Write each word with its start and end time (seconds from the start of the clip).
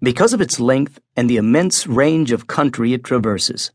because 0.00 0.32
of 0.32 0.40
its 0.40 0.60
length 0.60 1.00
and 1.16 1.28
the 1.28 1.36
immense 1.36 1.86
range 1.86 2.30
of 2.30 2.46
country 2.46 2.92
it 2.92 3.02
traverses. 3.02 3.72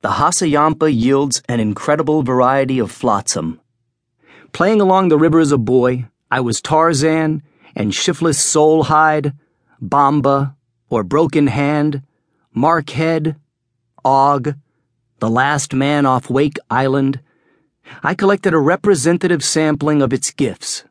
The 0.00 0.10
Hassayampa 0.10 0.92
yields 0.92 1.42
an 1.48 1.60
incredible 1.60 2.22
variety 2.22 2.80
of 2.80 2.90
flotsam. 2.90 3.60
Playing 4.52 4.80
along 4.80 5.08
the 5.08 5.18
river 5.18 5.38
as 5.38 5.52
a 5.52 5.58
boy, 5.58 6.06
I 6.30 6.40
was 6.40 6.60
Tarzan 6.60 7.42
and 7.76 7.94
Shiftless 7.94 8.38
Soulhide, 8.38 9.34
Bamba, 9.80 10.56
or 10.90 11.04
Broken 11.04 11.46
Hand, 11.46 12.02
Markhead, 12.54 13.36
Og, 14.04 14.54
The 15.20 15.30
Last 15.30 15.72
Man 15.72 16.04
off 16.04 16.28
Wake 16.28 16.58
Island. 16.68 17.20
I 18.02 18.14
collected 18.14 18.52
a 18.52 18.58
representative 18.58 19.44
sampling 19.44 20.02
of 20.02 20.12
its 20.12 20.32
gifts. 20.32 20.84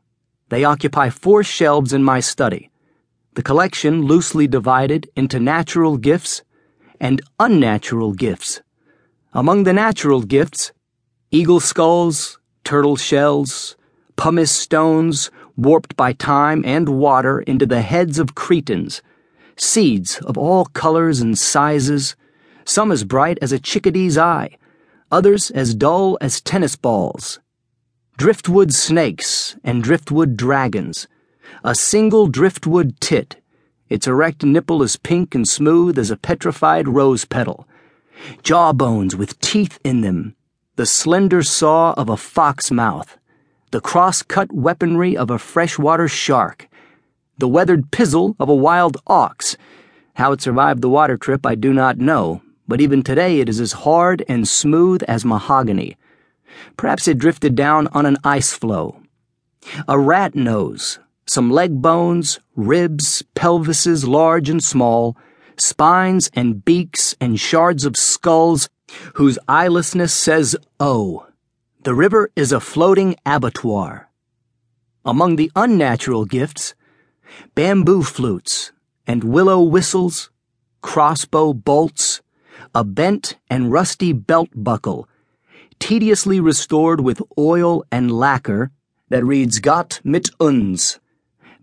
They 0.49 0.63
occupy 0.63 1.09
four 1.09 1.43
shelves 1.43 1.93
in 1.93 2.03
my 2.03 2.21
study 2.21 2.70
the 3.33 3.43
collection 3.43 4.01
loosely 4.01 4.47
divided 4.47 5.09
into 5.15 5.39
natural 5.39 5.97
gifts 5.97 6.43
and 6.99 7.21
unnatural 7.39 8.13
gifts. 8.13 8.61
Among 9.33 9.63
the 9.63 9.73
natural 9.73 10.21
gifts, 10.21 10.73
eagle 11.31 11.61
skulls, 11.61 12.37
turtle 12.65 12.97
shells, 12.97 13.77
pumice 14.17 14.51
stones 14.51 15.31
warped 15.55 15.95
by 15.95 16.11
time 16.11 16.63
and 16.65 16.89
water 16.89 17.39
into 17.41 17.65
the 17.65 17.81
heads 17.81 18.19
of 18.19 18.35
cretins, 18.35 19.01
seeds 19.55 20.19
of 20.19 20.37
all 20.37 20.65
colors 20.65 21.21
and 21.21 21.37
sizes, 21.37 22.17
some 22.65 22.91
as 22.91 23.05
bright 23.05 23.37
as 23.41 23.53
a 23.53 23.59
chickadee's 23.59 24.17
eye, 24.17 24.57
others 25.09 25.51
as 25.51 25.73
dull 25.73 26.17
as 26.19 26.41
tennis 26.41 26.75
balls, 26.75 27.39
driftwood 28.17 28.73
snakes 28.73 29.55
and 29.63 29.83
driftwood 29.83 30.35
dragons 30.35 31.07
a 31.63 31.75
single 31.75 32.27
driftwood 32.27 32.99
tit, 32.99 33.37
its 33.89 34.07
erect 34.07 34.43
nipple 34.43 34.81
as 34.81 34.95
pink 34.95 35.35
and 35.35 35.47
smooth 35.47 35.97
as 35.97 36.11
a 36.11 36.17
petrified 36.17 36.87
rose 36.87 37.25
petal, 37.25 37.67
jawbones 38.43 39.15
with 39.15 39.39
teeth 39.39 39.79
in 39.83 40.01
them, 40.01 40.35
the 40.75 40.85
slender 40.85 41.43
saw 41.43 41.93
of 41.93 42.09
a 42.09 42.17
fox 42.17 42.71
mouth, 42.71 43.17
the 43.71 43.81
cross-cut 43.81 44.51
weaponry 44.51 45.15
of 45.15 45.29
a 45.29 45.39
freshwater 45.39 46.07
shark, 46.07 46.67
the 47.37 47.47
weathered 47.47 47.91
pizzle 47.91 48.35
of 48.39 48.49
a 48.49 48.55
wild 48.55 48.97
ox. 49.07 49.57
How 50.15 50.31
it 50.31 50.41
survived 50.41 50.81
the 50.81 50.89
water 50.89 51.17
trip 51.17 51.45
I 51.45 51.55
do 51.55 51.73
not 51.73 51.97
know, 51.97 52.41
but 52.67 52.81
even 52.81 53.03
today 53.03 53.39
it 53.39 53.49
is 53.49 53.59
as 53.59 53.71
hard 53.71 54.23
and 54.27 54.47
smooth 54.47 55.03
as 55.07 55.25
mahogany. 55.25 55.97
Perhaps 56.77 57.07
it 57.07 57.17
drifted 57.17 57.55
down 57.55 57.87
on 57.87 58.05
an 58.05 58.17
ice 58.23 58.53
floe. 58.53 59.01
A 59.87 59.99
rat 59.99 60.35
nose, 60.35 60.99
some 61.27 61.49
leg 61.49 61.81
bones, 61.81 62.39
ribs, 62.55 63.23
pelvises 63.35 64.07
large 64.07 64.49
and 64.49 64.63
small, 64.63 65.15
spines 65.57 66.29
and 66.33 66.65
beaks 66.65 67.15
and 67.21 67.39
shards 67.39 67.85
of 67.85 67.95
skulls 67.95 68.69
whose 69.15 69.39
eyelessness 69.47 70.13
says 70.13 70.55
oh. 70.79 71.27
The 71.83 71.93
river 71.93 72.29
is 72.35 72.51
a 72.51 72.59
floating 72.59 73.15
abattoir. 73.25 74.09
Among 75.03 75.35
the 75.35 75.51
unnatural 75.55 76.25
gifts, 76.25 76.75
bamboo 77.55 78.03
flutes 78.03 78.71
and 79.07 79.23
willow 79.23 79.61
whistles, 79.61 80.29
crossbow 80.81 81.53
bolts, 81.53 82.21
a 82.75 82.83
bent 82.83 83.37
and 83.49 83.71
rusty 83.71 84.13
belt 84.13 84.49
buckle, 84.53 85.07
tediously 85.79 86.39
restored 86.39 87.01
with 87.01 87.21
oil 87.37 87.83
and 87.91 88.11
lacquer 88.11 88.71
that 89.09 89.25
reads 89.25 89.59
Gott 89.59 89.99
mit 90.03 90.29
uns 90.39 90.99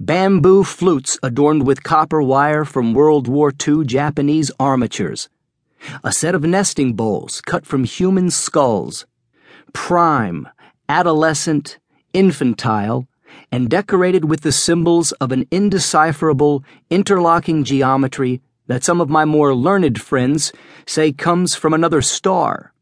bamboo 0.01 0.63
flutes 0.63 1.19
adorned 1.23 1.67
with 1.67 1.83
copper 1.83 2.23
wire 2.23 2.65
from 2.65 2.95
World 2.95 3.27
War 3.27 3.53
II 3.67 3.85
Japanese 3.85 4.51
armatures, 4.61 5.29
a 6.05 6.13
set 6.13 6.35
of 6.35 6.45
nesting 6.45 6.93
bowls 6.93 7.41
cut 7.41 7.67
from 7.67 7.83
human 7.83 8.31
skulls, 8.31 9.07
prime, 9.73 10.49
adolescent, 10.89 11.79
infantile, 12.13 13.09
and 13.51 13.69
decorated 13.69 14.25
with 14.25 14.43
the 14.43 14.53
symbols 14.53 15.13
of 15.13 15.33
an 15.33 15.47
indecipherable, 15.51 16.65
interlocking 16.91 17.65
geometry 17.65 18.41
that 18.69 18.85
some 18.85 19.01
of 19.01 19.09
my 19.09 19.25
more 19.25 19.55
learned 19.55 20.01
friends 20.01 20.53
say 20.87 21.13
comes 21.13 21.55
from 21.55 21.75
another 21.75 22.03
star. 22.03 22.73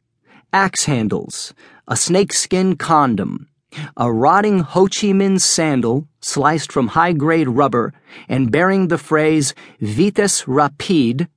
Axe 0.53 0.84
handles, 0.84 1.55
a 1.88 1.97
snakeskin 1.97 2.76
condom, 2.76 3.49
a 3.97 4.12
rotting 4.12 4.60
Ho 4.60 4.84
Chi 4.84 5.09
Minh 5.09 5.41
sandal 5.41 6.06
sliced 6.20 6.72
from 6.72 6.88
high 6.88 7.12
grade 7.12 7.48
rubber 7.48 7.92
and 8.28 8.50
bearing 8.50 8.88
the 8.88 8.98
phrase 8.98 9.54
Vitesse 9.81 10.47
Rapide, 10.47 11.28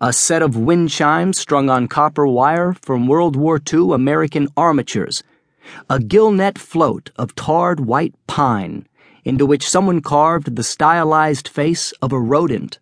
a 0.00 0.12
set 0.12 0.42
of 0.42 0.56
wind 0.56 0.90
chimes 0.90 1.38
strung 1.38 1.70
on 1.70 1.88
copper 1.88 2.26
wire 2.26 2.74
from 2.82 3.06
World 3.06 3.36
War 3.36 3.60
II 3.72 3.92
American 3.92 4.48
armatures, 4.56 5.22
a 5.88 5.98
gillnet 5.98 6.58
float 6.58 7.10
of 7.16 7.34
tarred 7.34 7.80
white 7.80 8.14
pine 8.26 8.86
into 9.24 9.46
which 9.46 9.68
someone 9.68 10.00
carved 10.00 10.54
the 10.54 10.62
stylized 10.62 11.48
face 11.48 11.92
of 12.02 12.12
a 12.12 12.20
rodent, 12.20 12.78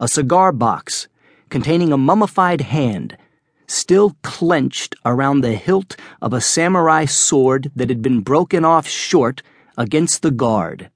a 0.00 0.08
cigar 0.08 0.52
box 0.52 1.08
containing 1.48 1.92
a 1.92 1.98
mummified 1.98 2.60
hand 2.60 3.16
still 3.68 4.16
clenched 4.22 4.96
around 5.04 5.40
the 5.40 5.54
hilt 5.54 5.96
of 6.20 6.32
a 6.32 6.40
samurai 6.40 7.04
sword 7.04 7.70
that 7.76 7.88
had 7.88 8.02
been 8.02 8.20
broken 8.20 8.64
off 8.64 8.88
short 8.88 9.42
against 9.76 10.22
the 10.22 10.30
guard. 10.30 10.90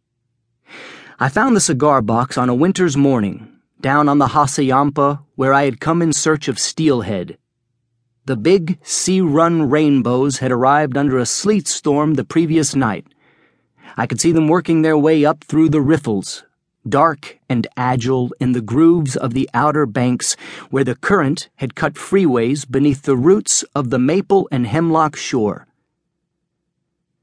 I 1.21 1.29
found 1.29 1.55
the 1.55 1.61
cigar 1.61 2.03
box 2.03 2.37
on 2.37 2.49
a 2.49 2.55
winter's 2.55 2.97
morning, 2.97 3.49
down 3.81 4.09
on 4.09 4.19
the 4.19 4.29
Hassayampa 4.29 5.21
where 5.37 5.53
I 5.53 5.65
had 5.65 5.81
come 5.81 6.03
in 6.03 6.13
search 6.13 6.49
of 6.49 6.59
steelhead. 6.59 7.39
The 8.25 8.37
big 8.37 8.79
sea 8.83 9.21
run 9.21 9.69
rainbows 9.69 10.39
had 10.39 10.53
arrived 10.53 10.97
under 10.97 11.19
a 11.19 11.27
sleet 11.27 11.69
storm 11.69 12.15
the 12.15 12.25
previous 12.25 12.75
night. 12.75 13.07
I 13.97 14.07
could 14.07 14.21
see 14.21 14.33
them 14.33 14.49
working 14.49 14.83
their 14.83 14.97
way 14.97 15.25
up 15.25 15.45
through 15.45 15.69
the 15.69 15.81
riffles, 15.81 16.45
dark 16.89 17.39
and 17.49 17.67
agile 17.77 18.33
in 18.41 18.53
the 18.53 18.61
grooves 18.61 19.17
of 19.17 19.35
the 19.35 19.49
outer 19.55 19.87
banks 19.87 20.35
where 20.71 20.85
the 20.85 20.97
current 20.97 21.49
had 21.57 21.75
cut 21.75 21.95
freeways 21.95 22.69
beneath 22.69 23.03
the 23.03 23.17
roots 23.17 23.63
of 23.75 23.91
the 23.91 23.99
maple 23.99 24.49
and 24.51 24.67
hemlock 24.67 25.17
shore. 25.17 25.67